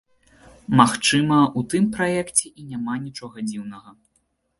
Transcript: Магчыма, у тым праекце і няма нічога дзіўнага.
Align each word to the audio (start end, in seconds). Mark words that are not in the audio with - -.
Магчыма, 0.79 1.37
у 1.61 1.63
тым 1.73 1.85
праекце 1.97 2.45
і 2.63 2.65
няма 2.71 2.97
нічога 3.05 3.45
дзіўнага. 3.51 3.89